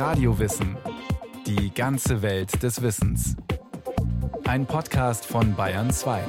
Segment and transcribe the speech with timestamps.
[0.00, 0.78] Radiowissen.
[1.46, 3.36] Die ganze Welt des Wissens.
[4.44, 6.24] Ein Podcast von Bayern 2.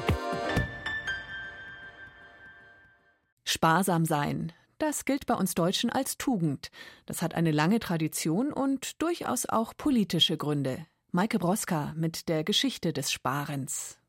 [3.45, 4.51] Sparsam sein.
[4.77, 6.69] Das gilt bei uns Deutschen als Tugend.
[7.05, 10.85] Das hat eine lange Tradition und durchaus auch politische Gründe.
[11.13, 14.00] Maike Broska mit der Geschichte des Sparens.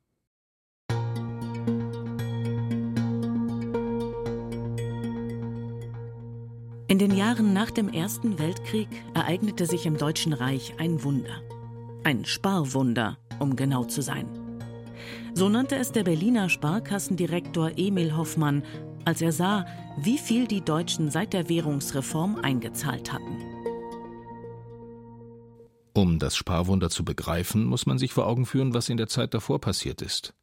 [6.92, 11.40] In den Jahren nach dem Ersten Weltkrieg ereignete sich im Deutschen Reich ein Wunder.
[12.04, 14.28] Ein Sparwunder, um genau zu sein.
[15.32, 18.62] So nannte es der Berliner Sparkassendirektor Emil Hoffmann,
[19.06, 19.64] als er sah,
[19.96, 23.38] wie viel die Deutschen seit der Währungsreform eingezahlt hatten.
[25.94, 29.32] Um das Sparwunder zu begreifen, muss man sich vor Augen führen, was in der Zeit
[29.32, 30.34] davor passiert ist.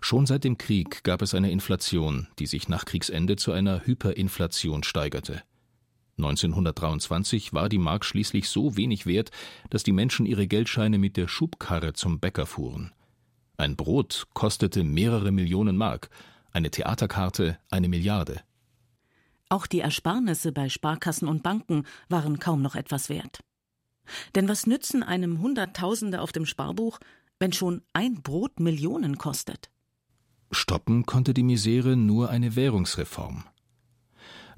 [0.00, 4.82] Schon seit dem Krieg gab es eine Inflation, die sich nach Kriegsende zu einer Hyperinflation
[4.82, 5.42] steigerte.
[6.18, 9.30] 1923 war die Mark schließlich so wenig wert,
[9.70, 12.92] dass die Menschen ihre Geldscheine mit der Schubkarre zum Bäcker fuhren.
[13.56, 16.10] Ein Brot kostete mehrere Millionen Mark,
[16.52, 18.40] eine Theaterkarte eine Milliarde.
[19.48, 23.40] Auch die Ersparnisse bei Sparkassen und Banken waren kaum noch etwas wert.
[24.34, 26.98] Denn was nützen einem Hunderttausende auf dem Sparbuch,
[27.38, 29.70] wenn schon ein Brot Millionen kostet?
[30.50, 33.44] Stoppen konnte die Misere nur eine Währungsreform.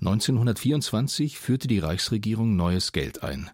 [0.01, 3.51] 1924 führte die Reichsregierung neues Geld ein.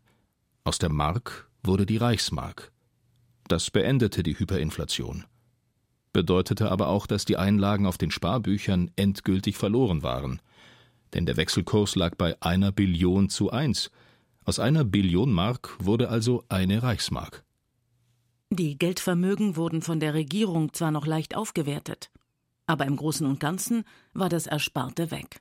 [0.65, 2.73] Aus der Mark wurde die Reichsmark.
[3.49, 5.25] Das beendete die Hyperinflation.
[6.13, 10.41] Bedeutete aber auch, dass die Einlagen auf den Sparbüchern endgültig verloren waren.
[11.15, 13.91] Denn der Wechselkurs lag bei einer Billion zu eins.
[14.45, 17.45] Aus einer Billion Mark wurde also eine Reichsmark.
[18.51, 22.11] Die Geldvermögen wurden von der Regierung zwar noch leicht aufgewertet,
[22.67, 25.41] aber im Großen und Ganzen war das Ersparte weg.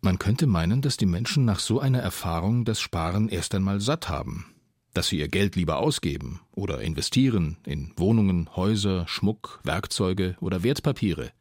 [0.00, 4.08] Man könnte meinen, dass die Menschen nach so einer Erfahrung das Sparen erst einmal satt
[4.08, 4.54] haben,
[4.94, 11.32] dass sie ihr Geld lieber ausgeben oder investieren in Wohnungen, Häuser, Schmuck, Werkzeuge oder Wertpapiere.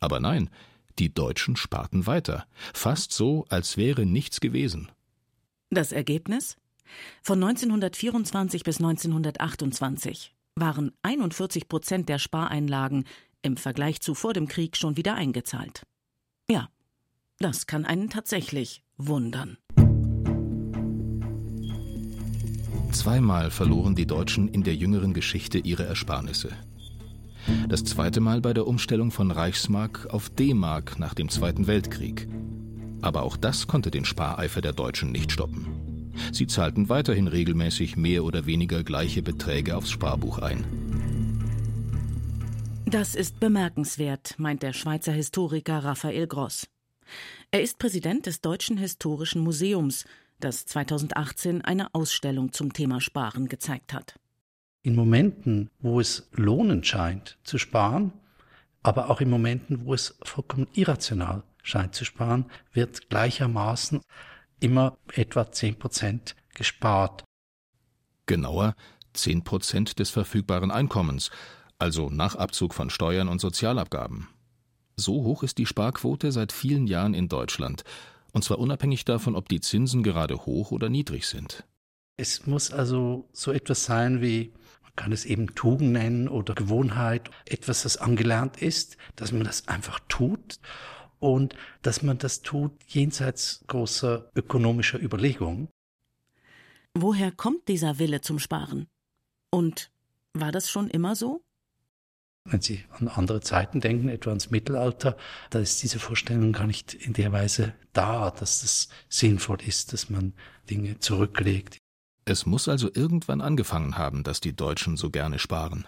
[0.00, 0.48] Aber nein,
[0.98, 4.90] die Deutschen sparten weiter, fast so, als wäre nichts gewesen.
[5.70, 6.56] Das Ergebnis?
[7.22, 13.04] Von 1924 bis 1928 waren 41 Prozent der Spareinlagen
[13.42, 15.82] im Vergleich zu vor dem Krieg schon wieder eingezahlt.
[16.48, 16.68] Ja,
[17.38, 19.58] das kann einen tatsächlich wundern.
[22.92, 26.50] Zweimal verloren die Deutschen in der jüngeren Geschichte ihre Ersparnisse.
[27.68, 32.28] Das zweite Mal bei der Umstellung von Reichsmark auf D-Mark nach dem Zweiten Weltkrieg.
[33.00, 36.10] Aber auch das konnte den Spareifer der Deutschen nicht stoppen.
[36.30, 40.64] Sie zahlten weiterhin regelmäßig mehr oder weniger gleiche Beträge aufs Sparbuch ein.
[42.92, 46.68] Das ist bemerkenswert, meint der Schweizer Historiker Raphael Gross.
[47.50, 50.04] Er ist Präsident des Deutschen Historischen Museums,
[50.40, 54.18] das 2018 eine Ausstellung zum Thema Sparen gezeigt hat.
[54.82, 58.12] In Momenten, wo es lohnend scheint zu sparen,
[58.82, 64.02] aber auch in Momenten, wo es vollkommen irrational scheint zu sparen, wird gleichermaßen
[64.60, 67.24] immer etwa 10 Prozent gespart.
[68.26, 68.74] Genauer
[69.14, 71.30] 10 Prozent des verfügbaren Einkommens,
[71.82, 74.28] also nach Abzug von Steuern und Sozialabgaben.
[74.94, 77.82] So hoch ist die Sparquote seit vielen Jahren in Deutschland,
[78.32, 81.64] und zwar unabhängig davon, ob die Zinsen gerade hoch oder niedrig sind.
[82.16, 84.52] Es muss also so etwas sein wie,
[84.84, 89.66] man kann es eben Tugend nennen oder Gewohnheit, etwas, das angelernt ist, dass man das
[89.66, 90.60] einfach tut
[91.18, 95.68] und dass man das tut jenseits großer ökonomischer Überlegungen.
[96.94, 98.86] Woher kommt dieser Wille zum Sparen?
[99.50, 99.90] Und
[100.32, 101.42] war das schon immer so?
[102.44, 105.16] Wenn Sie an andere Zeiten denken, etwa ans Mittelalter,
[105.50, 110.10] da ist diese Vorstellung gar nicht in der Weise da, dass es sinnvoll ist, dass
[110.10, 110.34] man
[110.68, 111.78] Dinge zurücklegt.
[112.24, 115.86] Es muss also irgendwann angefangen haben, dass die Deutschen so gerne sparen.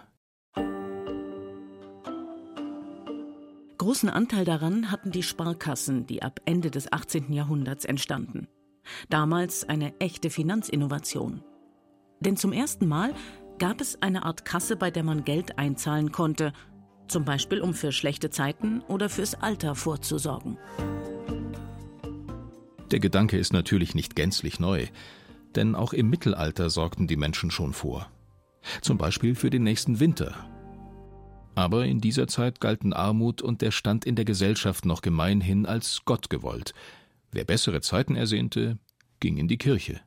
[3.78, 7.32] Großen Anteil daran hatten die Sparkassen, die ab Ende des 18.
[7.32, 8.48] Jahrhunderts entstanden.
[9.09, 11.42] Damals eine echte Finanzinnovation.
[12.21, 13.15] Denn zum ersten Mal
[13.59, 16.53] gab es eine Art Kasse, bei der man Geld einzahlen konnte,
[17.09, 20.59] zum Beispiel um für schlechte Zeiten oder fürs Alter vorzusorgen.
[22.91, 24.86] Der Gedanke ist natürlich nicht gänzlich neu,
[25.54, 28.10] denn auch im Mittelalter sorgten die Menschen schon vor.
[28.80, 30.34] Zum Beispiel für den nächsten Winter.
[31.54, 36.03] Aber in dieser Zeit galten Armut und der Stand in der Gesellschaft noch gemeinhin als
[36.04, 36.74] Gott gewollt.
[37.30, 38.78] Wer bessere Zeiten ersehnte,
[39.21, 40.01] ging in die Kirche.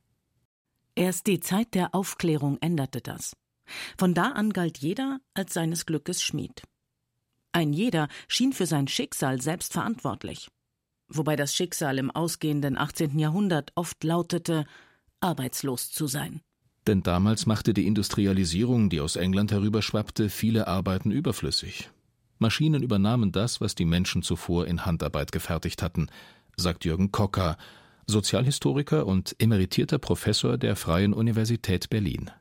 [0.97, 3.35] Erst die Zeit der Aufklärung änderte das.
[3.99, 6.63] Von da an galt jeder als seines Glückes Schmied.
[7.51, 10.47] Ein jeder schien für sein Schicksal selbst verantwortlich.
[11.07, 13.19] Wobei das Schicksal im ausgehenden 18.
[13.19, 14.65] Jahrhundert oft lautete
[15.19, 16.41] arbeitslos zu sein.
[16.87, 21.91] Denn damals machte die Industrialisierung, die aus England herüberschwappte, viele Arbeiten überflüssig.
[22.39, 26.07] Maschinen übernahmen das, was die Menschen zuvor in Handarbeit gefertigt hatten,
[26.55, 27.55] sagt Jürgen Kocker,
[28.07, 32.31] Sozialhistoriker und emeritierter Professor der Freien Universität Berlin.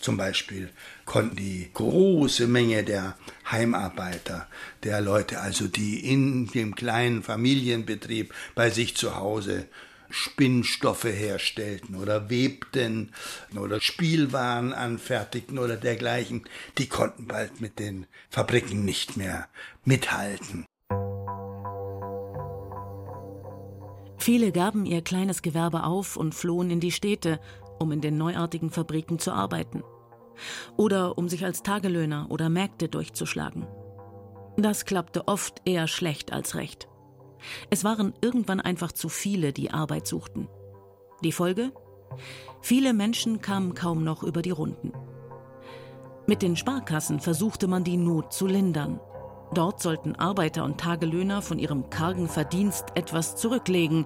[0.00, 0.70] Zum Beispiel
[1.04, 3.16] konnten die große Menge der
[3.50, 4.48] Heimarbeiter,
[4.82, 9.68] der Leute also, die in dem kleinen Familienbetrieb bei sich zu Hause
[10.10, 13.12] Spinnstoffe herstellten oder webten
[13.56, 16.44] oder Spielwaren anfertigten oder dergleichen,
[16.78, 19.48] die konnten bald mit den Fabriken nicht mehr
[19.84, 20.66] mithalten.
[24.24, 27.38] Viele gaben ihr kleines Gewerbe auf und flohen in die Städte,
[27.78, 29.82] um in den neuartigen Fabriken zu arbeiten.
[30.78, 33.66] Oder um sich als Tagelöhner oder Mägde durchzuschlagen.
[34.56, 36.88] Das klappte oft eher schlecht als recht.
[37.68, 40.48] Es waren irgendwann einfach zu viele, die Arbeit suchten.
[41.22, 41.72] Die Folge?
[42.62, 44.92] Viele Menschen kamen kaum noch über die Runden.
[46.26, 49.00] Mit den Sparkassen versuchte man die Not zu lindern.
[49.54, 54.04] Dort sollten Arbeiter und Tagelöhner von ihrem kargen Verdienst etwas zurücklegen,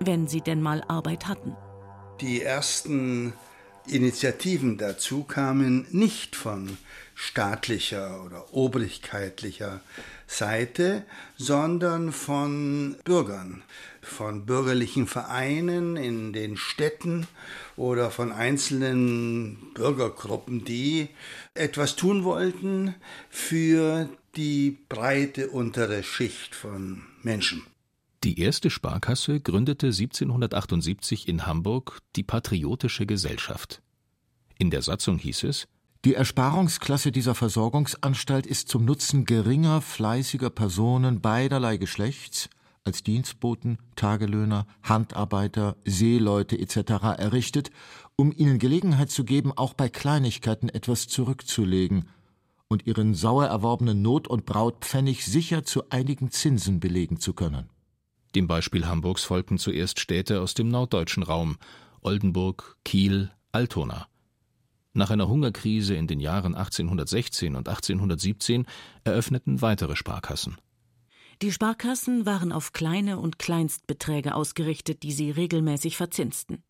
[0.00, 1.56] wenn sie denn mal Arbeit hatten.
[2.20, 3.32] Die ersten
[3.86, 6.76] Initiativen dazu kamen nicht von
[7.14, 9.80] staatlicher oder obrigkeitlicher
[10.28, 11.04] Seite,
[11.36, 13.62] sondern von Bürgern,
[14.02, 17.26] von bürgerlichen Vereinen in den Städten
[17.76, 21.08] oder von einzelnen Bürgergruppen, die
[21.54, 22.94] etwas tun wollten
[23.30, 27.64] für die breite untere Schicht von Menschen.
[28.22, 33.80] Die erste Sparkasse gründete 1778 in Hamburg die Patriotische Gesellschaft.
[34.58, 35.68] In der Satzung hieß es
[36.08, 42.48] Die Ersparungsklasse dieser Versorgungsanstalt ist zum Nutzen geringer, fleißiger Personen beiderlei Geschlechts
[42.82, 47.18] als Dienstboten, Tagelöhner, Handarbeiter, Seeleute etc.
[47.18, 47.70] errichtet,
[48.16, 52.08] um ihnen Gelegenheit zu geben, auch bei Kleinigkeiten etwas zurückzulegen
[52.68, 57.68] und ihren sauer erworbenen Not- und Brautpfennig sicher zu einigen Zinsen belegen zu können.
[58.34, 61.58] Dem Beispiel Hamburgs folgten zuerst Städte aus dem norddeutschen Raum
[62.00, 64.08] Oldenburg, Kiel, Altona.
[64.94, 68.66] Nach einer Hungerkrise in den Jahren 1816 und 1817
[69.04, 70.56] eröffneten weitere Sparkassen.
[71.40, 76.64] Die Sparkassen waren auf kleine und Kleinstbeträge ausgerichtet, die sie regelmäßig verzinsten.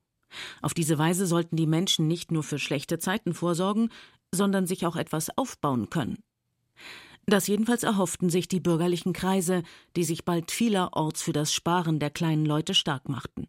[0.60, 3.88] Auf diese Weise sollten die Menschen nicht nur für schlechte Zeiten vorsorgen,
[4.30, 6.18] sondern sich auch etwas aufbauen können.
[7.24, 9.62] Das jedenfalls erhofften sich die bürgerlichen Kreise,
[9.96, 13.48] die sich bald vielerorts für das Sparen der kleinen Leute stark machten.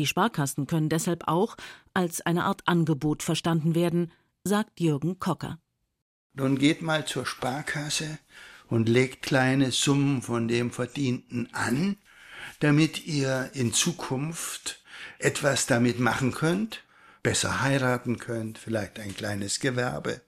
[0.00, 1.58] Die Sparkassen können deshalb auch
[1.92, 4.10] als eine Art Angebot verstanden werden,
[4.44, 5.58] sagt Jürgen Kocker.
[6.32, 8.18] Nun geht mal zur Sparkasse
[8.68, 11.98] und legt kleine Summen von dem Verdienten an,
[12.60, 14.82] damit ihr in Zukunft
[15.18, 16.82] etwas damit machen könnt,
[17.22, 20.22] besser heiraten könnt, vielleicht ein kleines Gewerbe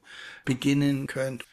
[0.44, 1.46] beginnen könnt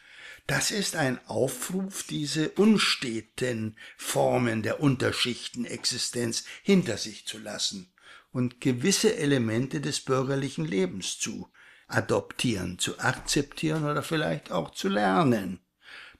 [0.46, 7.92] das ist ein Aufruf, diese unsteten Formen der Unterschichtenexistenz hinter sich zu lassen
[8.32, 11.50] und gewisse Elemente des bürgerlichen Lebens zu
[11.88, 15.60] adoptieren, zu akzeptieren oder vielleicht auch zu lernen.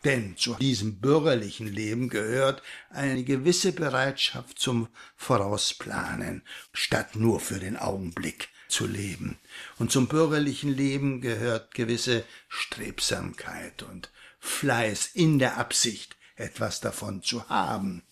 [0.05, 6.43] Denn zu diesem bürgerlichen Leben gehört eine gewisse Bereitschaft zum Vorausplanen,
[6.73, 9.39] statt nur für den Augenblick zu leben.
[9.79, 17.47] Und zum bürgerlichen Leben gehört gewisse Strebsamkeit und Fleiß in der Absicht, etwas davon zu
[17.51, 18.03] haben.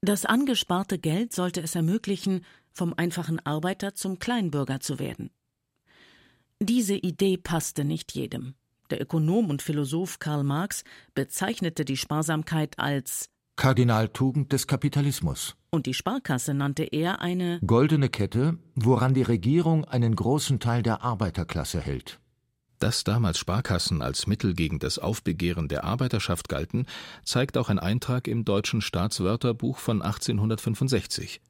[0.00, 2.46] Das angesparte Geld sollte es ermöglichen,
[2.78, 5.30] vom einfachen Arbeiter zum Kleinbürger zu werden.
[6.60, 8.54] Diese Idee passte nicht jedem.
[8.90, 15.56] Der Ökonom und Philosoph Karl Marx bezeichnete die Sparsamkeit als Kardinaltugend des Kapitalismus.
[15.70, 21.02] Und die Sparkasse nannte er eine goldene Kette, woran die Regierung einen großen Teil der
[21.02, 22.20] Arbeiterklasse hält.
[22.78, 26.86] Dass damals Sparkassen als Mittel gegen das Aufbegehren der Arbeiterschaft galten,
[27.24, 31.40] zeigt auch ein Eintrag im deutschen Staatswörterbuch von 1865.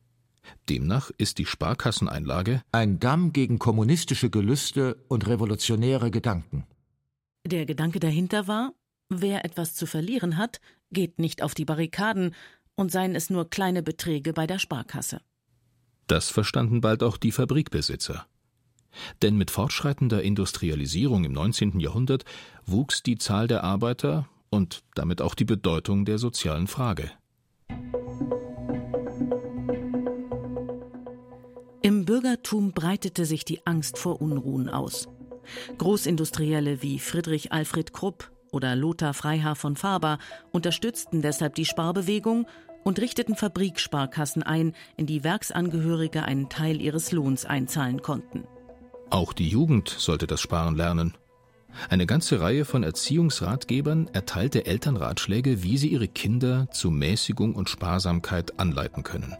[0.68, 6.66] Demnach ist die Sparkasseneinlage ein Damm gegen kommunistische Gelüste und revolutionäre Gedanken.
[7.46, 8.72] Der Gedanke dahinter war,
[9.08, 12.34] wer etwas zu verlieren hat, geht nicht auf die Barrikaden,
[12.78, 15.20] und seien es nur kleine Beträge bei der Sparkasse.
[16.06, 18.26] Das verstanden bald auch die Fabrikbesitzer.
[19.20, 21.80] Denn mit fortschreitender Industrialisierung im 19.
[21.80, 22.24] Jahrhundert
[22.64, 27.10] wuchs die Zahl der Arbeiter und damit auch die Bedeutung der sozialen Frage.
[32.18, 35.06] Bürgertum breitete sich die Angst vor Unruhen aus.
[35.78, 40.18] Großindustrielle wie Friedrich Alfred Krupp oder Lothar Freiherr von Faber
[40.50, 42.48] unterstützten deshalb die Sparbewegung
[42.82, 48.42] und richteten Fabriksparkassen ein, in die Werksangehörige einen Teil ihres Lohns einzahlen konnten.
[49.10, 51.14] Auch die Jugend sollte das Sparen lernen.
[51.88, 57.68] Eine ganze Reihe von Erziehungsratgebern erteilte Eltern Ratschläge, wie sie ihre Kinder zu Mäßigung und
[57.68, 59.36] Sparsamkeit anleiten können.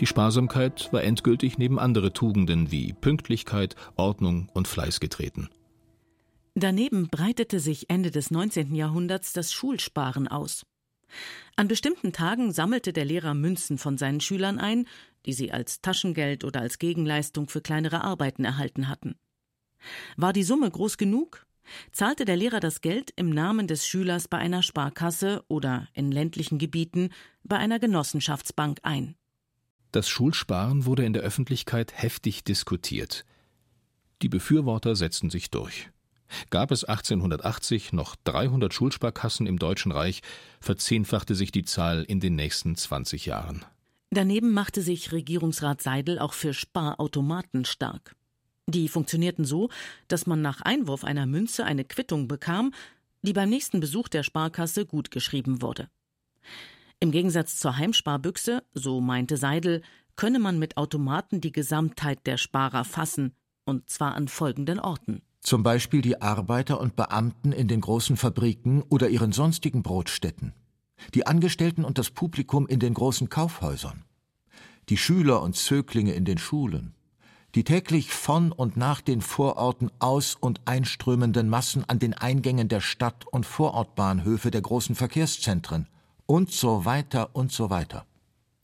[0.00, 5.48] Die Sparsamkeit war endgültig neben andere Tugenden wie Pünktlichkeit, Ordnung und Fleiß getreten.
[6.54, 8.74] Daneben breitete sich Ende des 19.
[8.74, 10.66] Jahrhunderts das Schulsparen aus.
[11.54, 14.86] An bestimmten Tagen sammelte der Lehrer Münzen von seinen Schülern ein,
[15.24, 19.16] die sie als Taschengeld oder als Gegenleistung für kleinere Arbeiten erhalten hatten.
[20.16, 21.46] War die Summe groß genug,
[21.92, 26.58] zahlte der Lehrer das Geld im Namen des Schülers bei einer Sparkasse oder in ländlichen
[26.58, 27.10] Gebieten
[27.44, 29.16] bei einer Genossenschaftsbank ein.
[29.92, 33.24] Das Schulsparen wurde in der Öffentlichkeit heftig diskutiert.
[34.22, 35.90] Die Befürworter setzten sich durch.
[36.50, 40.22] Gab es 1880 noch 300 Schulsparkassen im Deutschen Reich,
[40.60, 43.64] verzehnfachte sich die Zahl in den nächsten 20 Jahren.
[44.10, 48.14] Daneben machte sich Regierungsrat Seidel auch für Sparautomaten stark.
[48.68, 49.68] Die funktionierten so,
[50.08, 52.72] dass man nach Einwurf einer Münze eine Quittung bekam,
[53.22, 55.88] die beim nächsten Besuch der Sparkasse gutgeschrieben wurde.
[56.98, 59.82] Im Gegensatz zur Heimsparbüchse, so meinte Seidel,
[60.16, 63.34] könne man mit Automaten die Gesamtheit der Sparer fassen,
[63.66, 65.20] und zwar an folgenden Orten.
[65.40, 70.54] Zum Beispiel die Arbeiter und Beamten in den großen Fabriken oder ihren sonstigen Brotstätten,
[71.14, 74.04] die Angestellten und das Publikum in den großen Kaufhäusern,
[74.88, 76.94] die Schüler und Zöglinge in den Schulen,
[77.54, 82.80] die täglich von und nach den Vororten aus- und einströmenden Massen an den Eingängen der
[82.80, 85.88] Stadt- und Vorortbahnhöfe der großen Verkehrszentren
[86.26, 88.04] und so weiter und so weiter.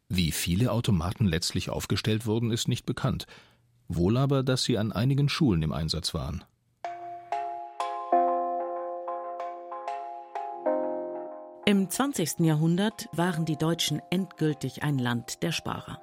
[0.08, 3.26] Wie viele Automaten letztlich aufgestellt wurden, ist nicht bekannt.
[3.88, 6.44] Wohl aber, dass sie an einigen Schulen im Einsatz waren.
[11.64, 12.40] Im 20.
[12.40, 16.02] Jahrhundert waren die Deutschen endgültig ein Land der Sparer.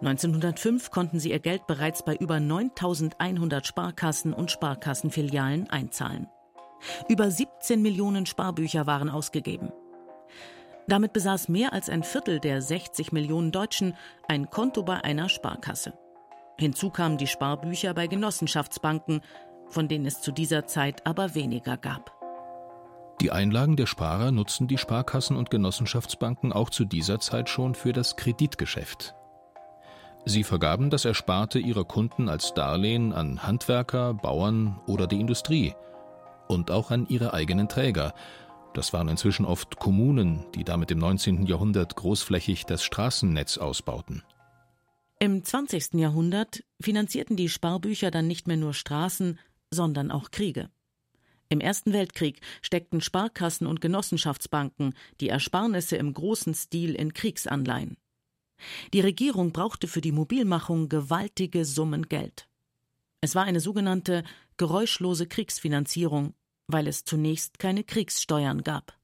[0.00, 6.28] 1905 konnten sie ihr Geld bereits bei über 9100 Sparkassen und Sparkassenfilialen einzahlen.
[7.08, 9.72] Über 17 Millionen Sparbücher waren ausgegeben.
[10.88, 13.94] Damit besaß mehr als ein Viertel der 60 Millionen Deutschen
[14.26, 15.92] ein Konto bei einer Sparkasse.
[16.58, 19.20] Hinzu kamen die Sparbücher bei Genossenschaftsbanken,
[19.68, 22.18] von denen es zu dieser Zeit aber weniger gab.
[23.20, 27.92] Die Einlagen der Sparer nutzten die Sparkassen und Genossenschaftsbanken auch zu dieser Zeit schon für
[27.92, 29.14] das Kreditgeschäft.
[30.24, 35.74] Sie vergaben das Ersparte ihrer Kunden als Darlehen an Handwerker, Bauern oder die Industrie
[36.48, 38.14] und auch an ihre eigenen Träger.
[38.74, 41.46] Das waren inzwischen oft Kommunen, die damit im 19.
[41.46, 44.22] Jahrhundert großflächig das Straßennetz ausbauten.
[45.20, 45.94] Im 20.
[45.94, 49.38] Jahrhundert finanzierten die Sparbücher dann nicht mehr nur Straßen,
[49.72, 50.70] sondern auch Kriege.
[51.48, 57.96] Im Ersten Weltkrieg steckten Sparkassen und Genossenschaftsbanken die Ersparnisse im großen Stil in Kriegsanleihen.
[58.92, 62.48] Die Regierung brauchte für die Mobilmachung gewaltige Summen Geld.
[63.20, 64.24] Es war eine sogenannte
[64.56, 66.34] geräuschlose Kriegsfinanzierung,
[66.68, 68.96] weil es zunächst keine Kriegssteuern gab.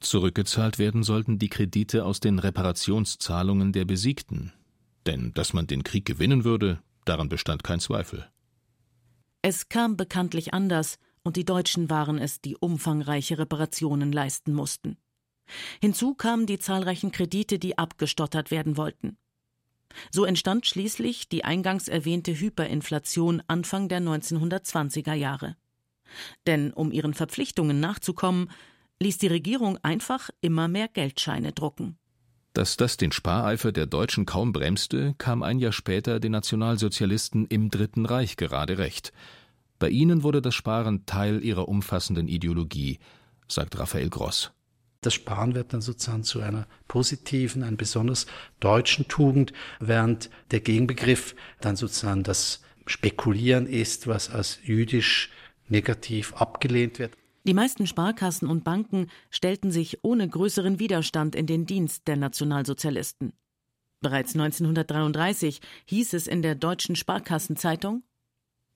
[0.00, 4.52] Zurückgezahlt werden sollten die Kredite aus den Reparationszahlungen der Besiegten.
[5.06, 8.28] Denn dass man den Krieg gewinnen würde, daran bestand kein Zweifel.
[9.40, 14.96] Es kam bekanntlich anders, und die Deutschen waren es, die umfangreiche Reparationen leisten mussten.
[15.80, 19.16] Hinzu kamen die zahlreichen Kredite, die abgestottert werden wollten.
[20.10, 25.56] So entstand schließlich die eingangs erwähnte Hyperinflation Anfang der 1920er Jahre.
[26.46, 28.50] Denn um ihren Verpflichtungen nachzukommen,
[29.00, 31.98] ließ die Regierung einfach immer mehr Geldscheine drucken.
[32.52, 37.70] Dass das den Spareifer der Deutschen kaum bremste, kam ein Jahr später den Nationalsozialisten im
[37.70, 39.12] Dritten Reich gerade recht.
[39.78, 42.98] Bei ihnen wurde das Sparen Teil ihrer umfassenden Ideologie,
[43.46, 44.52] sagt Raphael Gross.
[45.02, 48.26] Das Sparen wird dann sozusagen zu einer positiven, einer besonders
[48.58, 55.30] deutschen Tugend, während der Gegenbegriff dann sozusagen das Spekulieren ist, was als jüdisch
[55.68, 57.16] negativ abgelehnt wird.
[57.44, 63.32] Die meisten Sparkassen und Banken stellten sich ohne größeren Widerstand in den Dienst der Nationalsozialisten.
[64.00, 68.02] Bereits 1933 hieß es in der Deutschen Sparkassenzeitung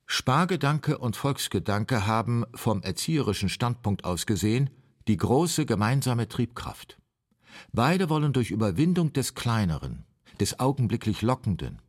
[0.07, 4.71] Spargedanke und Volksgedanke haben vom erzieherischen Standpunkt aus gesehen
[5.07, 6.99] die große gemeinsame Triebkraft.
[7.73, 10.05] Beide wollen durch Überwindung des Kleineren,
[10.41, 11.81] des augenblicklich Lockenden,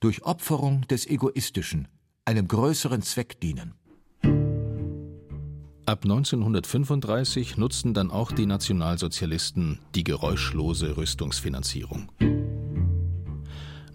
[0.00, 1.86] durch Opferung des Egoistischen
[2.24, 3.74] einem größeren Zweck dienen.
[5.88, 12.12] Ab 1935 nutzten dann auch die Nationalsozialisten die geräuschlose Rüstungsfinanzierung.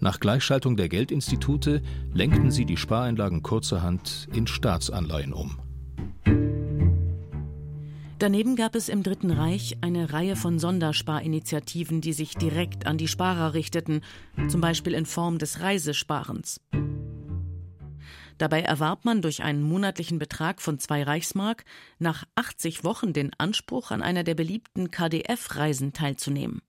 [0.00, 1.82] Nach Gleichschaltung der Geldinstitute
[2.12, 5.56] lenkten sie die Spareinlagen kurzerhand in Staatsanleihen um.
[8.18, 13.06] Daneben gab es im Dritten Reich eine Reihe von Sondersparinitiativen, die sich direkt an die
[13.06, 14.00] Sparer richteten,
[14.48, 16.60] zum Beispiel in Form des Reisesparens.
[18.38, 21.64] Dabei erwarb man durch einen monatlichen Betrag von zwei Reichsmark
[21.98, 26.62] nach 80 Wochen den Anspruch, an einer der beliebten KDF-Reisen teilzunehmen.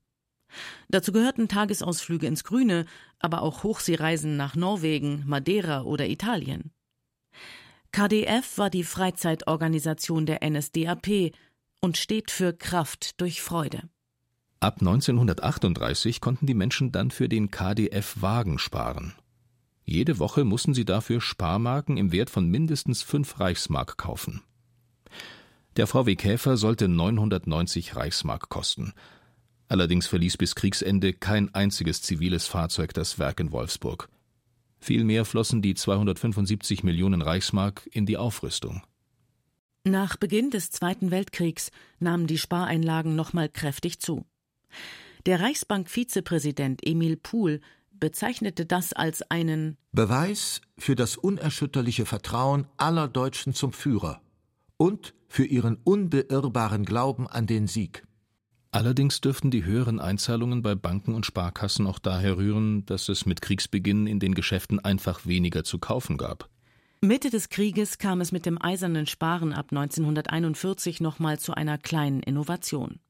[0.88, 2.86] Dazu gehörten Tagesausflüge ins Grüne,
[3.18, 6.70] aber auch Hochseereisen nach Norwegen, Madeira oder Italien.
[7.92, 11.32] KDF war die Freizeitorganisation der NSDAP
[11.80, 13.88] und steht für Kraft durch Freude.
[14.60, 19.14] Ab 1938 konnten die Menschen dann für den KDF-Wagen sparen.
[19.88, 24.42] Jede Woche mussten sie dafür Sparmarken im Wert von mindestens fünf Reichsmark kaufen.
[25.76, 28.92] Der VW Käfer sollte 990 Reichsmark kosten.
[29.68, 34.08] Allerdings verließ bis Kriegsende kein einziges ziviles Fahrzeug das Werk in Wolfsburg.
[34.80, 38.82] Vielmehr flossen die 275 Millionen Reichsmark in die Aufrüstung.
[39.84, 44.26] Nach Beginn des Zweiten Weltkriegs nahmen die Spareinlagen nochmal kräftig zu.
[45.26, 47.60] Der Reichsbank-Vizepräsident Emil Puhl
[47.98, 54.20] bezeichnete das als einen Beweis für das unerschütterliche Vertrauen aller Deutschen zum Führer
[54.76, 58.04] und für ihren unbeirrbaren Glauben an den Sieg.
[58.70, 63.40] Allerdings dürften die höheren Einzahlungen bei Banken und Sparkassen auch daher rühren, dass es mit
[63.40, 66.50] Kriegsbeginn in den Geschäften einfach weniger zu kaufen gab.
[67.00, 72.20] Mitte des Krieges kam es mit dem eisernen Sparen ab 1941 nochmal zu einer kleinen
[72.20, 73.00] Innovation.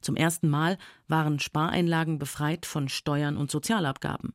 [0.00, 0.78] Zum ersten Mal
[1.08, 4.34] waren Spareinlagen befreit von Steuern und Sozialabgaben.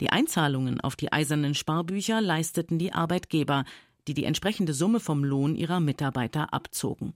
[0.00, 3.64] Die Einzahlungen auf die eisernen Sparbücher leisteten die Arbeitgeber,
[4.08, 7.12] die die entsprechende Summe vom Lohn ihrer Mitarbeiter abzogen.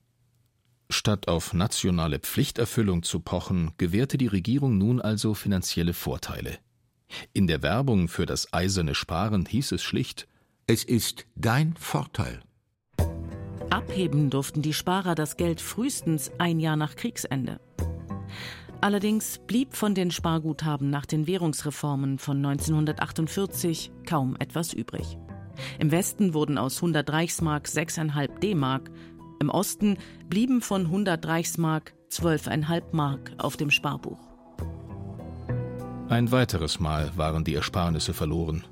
[0.90, 6.58] Statt auf nationale Pflichterfüllung zu pochen, gewährte die Regierung nun also finanzielle Vorteile.
[7.32, 10.26] In der Werbung für das eiserne Sparen hieß es schlicht
[10.66, 12.42] Es ist dein Vorteil.
[13.70, 17.60] Abheben durften die Sparer das Geld frühestens ein Jahr nach Kriegsende.
[18.80, 25.18] Allerdings blieb von den Sparguthaben nach den Währungsreformen von 1948 kaum etwas übrig.
[25.78, 28.90] Im Westen wurden aus 100 Reichsmark 6,5 D-Mark,
[29.40, 34.18] im Osten blieben von 100 Reichsmark 12,5 Mark auf dem Sparbuch.
[36.08, 38.64] Ein weiteres Mal waren die Ersparnisse verloren.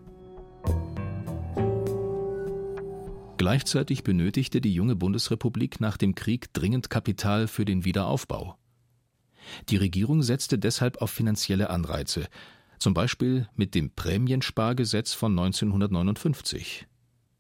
[3.39, 8.59] Gleichzeitig benötigte die junge Bundesrepublik nach dem Krieg dringend Kapital für den Wiederaufbau.
[9.69, 12.27] Die Regierung setzte deshalb auf finanzielle Anreize,
[12.81, 16.89] zum Beispiel mit dem Prämienspargesetz von 1959.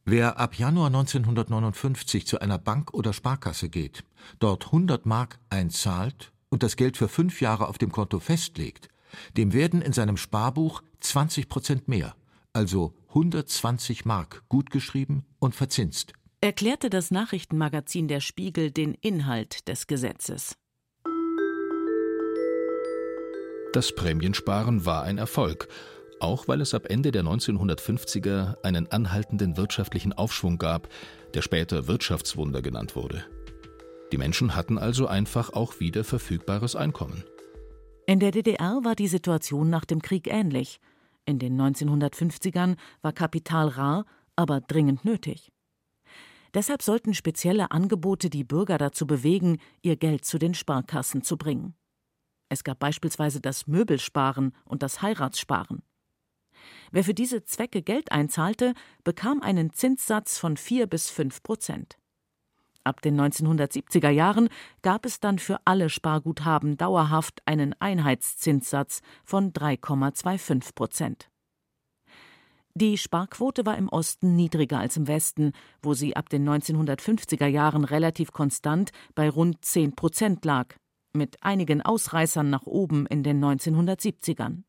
[0.05, 4.05] Wer ab Januar 1959 zu einer Bank oder Sparkasse geht,
[4.39, 8.89] dort 100 Mark einzahlt und das Geld für fünf Jahre auf dem Konto festlegt,
[9.37, 12.15] dem werden in seinem Sparbuch 20 Prozent mehr,
[12.59, 16.13] also 120 Mark gutgeschrieben und verzinst.
[16.41, 20.57] Erklärte das Nachrichtenmagazin Der Spiegel den Inhalt des Gesetzes.
[23.73, 25.69] Das Prämiensparen war ein Erfolg,
[26.19, 30.89] auch weil es ab Ende der 1950er einen anhaltenden wirtschaftlichen Aufschwung gab,
[31.35, 33.25] der später Wirtschaftswunder genannt wurde.
[34.11, 37.23] Die Menschen hatten also einfach auch wieder verfügbares Einkommen.
[38.07, 40.81] In der DDR war die Situation nach dem Krieg ähnlich.
[41.29, 45.53] In den 1950ern war Kapital rar, aber dringend nötig.
[46.55, 51.75] Deshalb sollten spezielle Angebote die Bürger dazu bewegen, ihr Geld zu den Sparkassen zu bringen.
[52.49, 55.83] Es gab beispielsweise das Möbelsparen und das Heiratssparen.
[56.93, 58.73] Wer für diese Zwecke Geld einzahlte,
[59.05, 61.99] bekam einen Zinssatz von 4 bis 5 Prozent.
[62.89, 64.49] Ab den 1970er Jahren
[64.81, 71.29] gab es dann für alle Sparguthaben dauerhaft einen Einheitszinssatz von 3,25 Prozent.
[72.73, 77.85] Die Sparquote war im Osten niedriger als im Westen, wo sie ab den 1950er Jahren
[77.85, 80.75] relativ konstant bei rund 10 Prozent lag,
[81.13, 84.63] mit einigen Ausreißern nach oben in den 1970ern.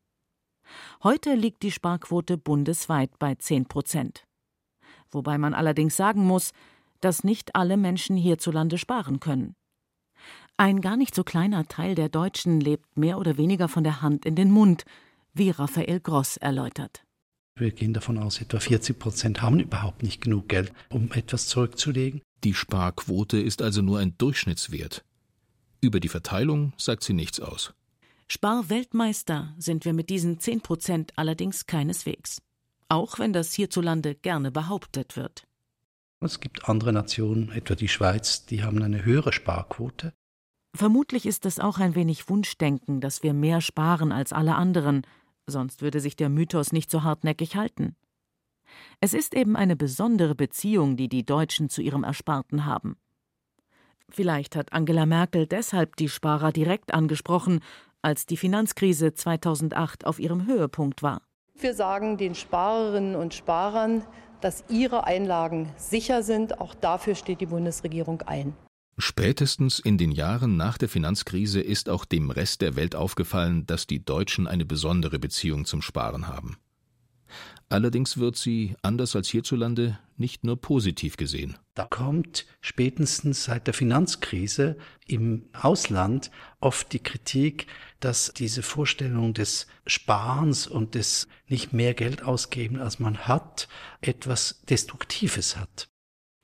[1.02, 4.26] Heute liegt die Sparquote bundesweit bei 10 Prozent.
[5.10, 6.52] Wobei man allerdings sagen muss,
[7.00, 9.54] dass nicht alle Menschen hierzulande sparen können.
[10.56, 14.26] Ein gar nicht so kleiner Teil der Deutschen lebt mehr oder weniger von der Hand
[14.26, 14.84] in den Mund,
[15.32, 17.04] wie Raphael Gross erläutert.
[17.56, 22.22] Wir gehen davon aus, etwa 40 Prozent haben überhaupt nicht genug Geld, um etwas zurückzulegen.
[22.44, 25.04] Die Sparquote ist also nur ein Durchschnittswert.
[25.80, 27.74] Über die Verteilung sagt sie nichts aus.
[28.28, 32.40] Sparweltmeister sind wir mit diesen 10 Prozent allerdings keineswegs.
[32.88, 35.46] Auch wenn das hierzulande gerne behauptet wird.
[36.22, 40.12] Es gibt andere Nationen, etwa die Schweiz, die haben eine höhere Sparquote.
[40.76, 45.02] Vermutlich ist es auch ein wenig Wunschdenken, dass wir mehr sparen als alle anderen,
[45.46, 47.96] sonst würde sich der Mythos nicht so hartnäckig halten.
[49.00, 52.96] Es ist eben eine besondere Beziehung, die die Deutschen zu ihrem Ersparten haben.
[54.10, 57.60] Vielleicht hat Angela Merkel deshalb die Sparer direkt angesprochen,
[58.02, 61.22] als die Finanzkrise 2008 auf ihrem Höhepunkt war.
[61.54, 64.04] Wir sagen den Sparerinnen und Sparern,
[64.40, 66.60] dass ihre Einlagen sicher sind.
[66.60, 68.54] Auch dafür steht die Bundesregierung ein.
[68.98, 73.86] Spätestens in den Jahren nach der Finanzkrise ist auch dem Rest der Welt aufgefallen, dass
[73.86, 76.58] die Deutschen eine besondere Beziehung zum Sparen haben.
[77.70, 81.56] Allerdings wird sie, anders als hierzulande, nicht nur positiv gesehen.
[81.74, 86.30] Da kommt spätestens seit der Finanzkrise im Ausland
[86.60, 87.66] oft die Kritik,
[87.98, 93.68] dass diese Vorstellung des Sparens und des nicht mehr Geld ausgeben, als man hat,
[94.00, 95.88] etwas Destruktives hat.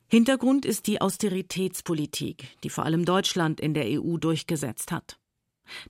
[0.08, 5.18] Hintergrund ist die Austeritätspolitik, die vor allem Deutschland in der EU durchgesetzt hat.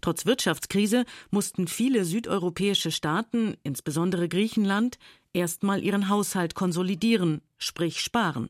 [0.00, 4.98] Trotz Wirtschaftskrise mussten viele südeuropäische Staaten, insbesondere Griechenland,
[5.36, 8.48] erstmal ihren Haushalt konsolidieren, sprich sparen.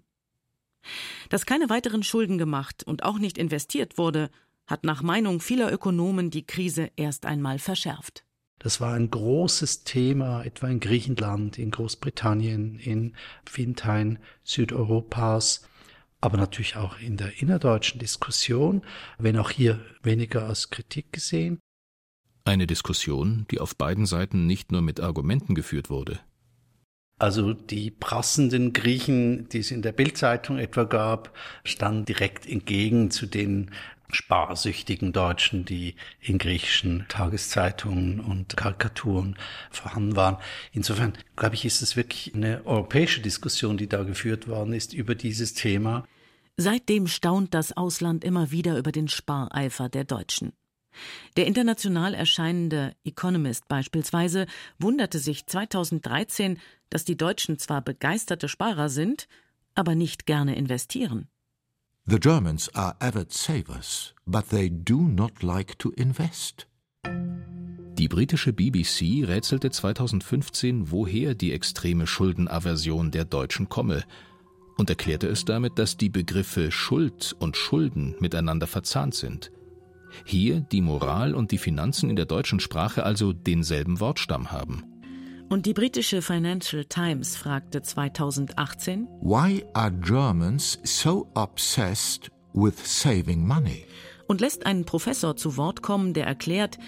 [1.29, 4.31] Dass keine weiteren Schulden gemacht und auch nicht investiert wurde,
[4.67, 8.25] hat nach Meinung vieler Ökonomen die Krise erst einmal verschärft.
[8.59, 15.69] Das war ein großes Thema, etwa in Griechenland, in Großbritannien, in vielen Teilen Südeuropas,
[16.21, 18.83] aber natürlich auch in der innerdeutschen Diskussion,
[19.19, 21.61] wenn auch hier weniger als Kritik gesehen.
[22.45, 26.21] Eine Diskussion, die auf beiden Seiten nicht nur mit Argumenten geführt wurde.
[27.19, 33.27] Also die prassenden Griechen, die es in der Bildzeitung etwa gab, standen direkt entgegen zu
[33.27, 33.71] den
[34.11, 39.37] sparsüchtigen Deutschen, die in griechischen Tageszeitungen und Karikaturen
[39.71, 40.37] vorhanden waren.
[40.73, 45.15] Insofern, glaube ich, ist es wirklich eine europäische Diskussion, die da geführt worden ist über
[45.15, 46.07] dieses Thema.
[46.57, 50.53] Seitdem staunt das Ausland immer wieder über den Spareifer der Deutschen.
[51.37, 54.47] Der international erscheinende Economist beispielsweise
[54.79, 56.59] wunderte sich 2013,
[56.91, 59.29] dass die Deutschen zwar begeisterte Sparer sind,
[59.75, 61.29] aber nicht gerne investieren.
[62.07, 66.69] The Germans are avid savers, but they do not like to invest.
[67.99, 74.05] Die britische BBC rätselte 2015, woher die extreme Schuldenaversion der Deutschen komme
[74.77, 79.51] und erklärte es damit, dass die Begriffe Schuld und Schulden miteinander verzahnt sind.
[80.25, 84.85] Hier die Moral und die Finanzen in der deutschen Sprache also denselben Wortstamm haben.
[85.49, 93.85] Und die britische Financial Times fragte 2018: Why are Germans so obsessed with saving money?
[94.27, 96.79] Und lässt einen Professor zu Wort kommen, der erklärt,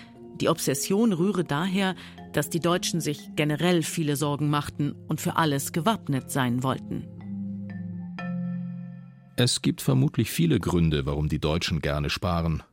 [0.41, 1.95] die Obsession rühre daher,
[2.33, 7.07] dass die Deutschen sich generell viele Sorgen machten und für alles gewappnet sein wollten.
[9.37, 12.65] Es gibt vermutlich viele Gründe, warum die Deutschen gerne sparen.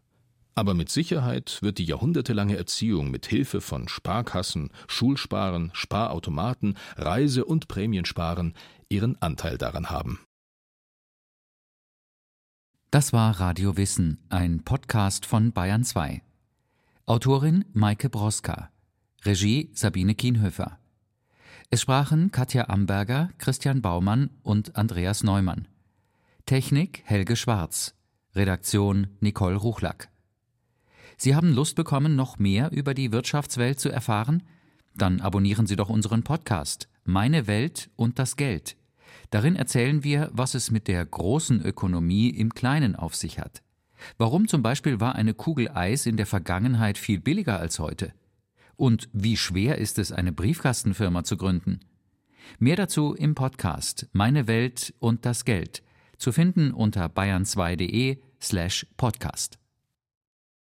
[0.55, 7.67] Aber mit Sicherheit wird die jahrhundertelange Erziehung mit Hilfe von Sparkassen, Schulsparen, Sparautomaten, Reise- und
[7.67, 8.53] Prämiensparen
[8.87, 10.19] ihren Anteil daran haben.
[12.89, 16.21] Das war Radio Wissen, ein Podcast von Bayern 2.
[17.05, 18.71] Autorin Maike Broska.
[19.25, 20.79] Regie Sabine Kienhöfer.
[21.69, 25.67] Es sprachen Katja Amberger, Christian Baumann und Andreas Neumann.
[26.45, 27.95] Technik Helge Schwarz.
[28.33, 30.09] Redaktion Nicole Ruchlack.
[31.17, 34.43] Sie haben Lust bekommen, noch mehr über die Wirtschaftswelt zu erfahren?
[34.95, 38.77] Dann abonnieren Sie doch unseren Podcast Meine Welt und das Geld.
[39.29, 43.61] Darin erzählen wir, was es mit der großen Ökonomie im Kleinen auf sich hat.
[44.17, 48.13] Warum zum Beispiel war eine Kugel Eis in der Vergangenheit viel billiger als heute?
[48.75, 51.79] Und wie schwer ist es, eine Briefkastenfirma zu gründen?
[52.59, 55.81] Mehr dazu im Podcast Meine Welt und das Geld,
[56.17, 59.57] zu finden unter bayern2.de slash podcast.